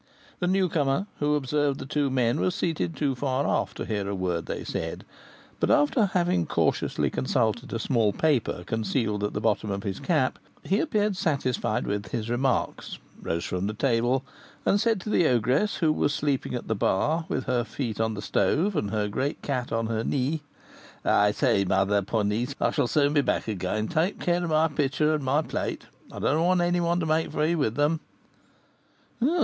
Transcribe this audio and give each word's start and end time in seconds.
The 0.39 0.47
newcomer, 0.47 1.05
who 1.19 1.35
observed 1.35 1.77
the 1.77 1.85
two 1.85 2.09
men, 2.09 2.39
was 2.39 2.55
seated 2.55 2.95
too 2.95 3.13
far 3.13 3.45
off 3.45 3.75
to 3.75 3.85
hear 3.85 4.09
a 4.09 4.15
word 4.15 4.47
they 4.47 4.63
said, 4.63 5.05
but, 5.59 5.69
after 5.69 6.07
having 6.07 6.47
cautiously 6.47 7.11
consulted 7.11 7.71
a 7.71 7.77
small 7.77 8.11
paper 8.11 8.63
concealed 8.65 9.23
at 9.23 9.33
the 9.33 9.39
bottom 9.39 9.69
of 9.69 9.83
his 9.83 9.99
cap, 9.99 10.39
he 10.63 10.79
appeared 10.79 11.15
satisfied 11.15 11.85
with 11.85 12.07
his 12.07 12.31
remarks, 12.31 12.97
rose 13.21 13.45
from 13.45 13.67
the 13.67 13.75
table, 13.75 14.23
and 14.65 14.81
said 14.81 14.99
to 15.01 15.09
the 15.11 15.27
ogress, 15.27 15.75
who 15.75 15.93
was 15.93 16.11
sleeping 16.15 16.55
at 16.55 16.67
the 16.67 16.73
bar, 16.73 17.25
with 17.29 17.43
her 17.43 17.63
feet 17.63 18.01
on 18.01 18.15
the 18.15 18.23
stove, 18.23 18.75
and 18.75 18.89
her 18.89 19.07
great 19.07 19.39
cat 19.43 19.71
on 19.71 19.85
her 19.85 20.03
knee: 20.03 20.41
"I 21.05 21.29
say, 21.31 21.63
Mother 21.63 22.01
Ponisse, 22.01 22.55
I 22.59 22.71
shall 22.71 22.87
soon 22.87 23.13
be 23.13 23.21
back 23.21 23.47
again; 23.47 23.87
take 23.87 24.19
care 24.19 24.43
of 24.43 24.49
my 24.49 24.67
pitcher 24.67 25.13
and 25.13 25.23
my 25.23 25.43
plate; 25.43 25.85
I 26.11 26.17
don't 26.17 26.43
want 26.43 26.61
any 26.61 26.79
one 26.81 26.99
to 27.01 27.05
make 27.05 27.31
free 27.31 27.53
with 27.53 27.75
them." 27.75 27.99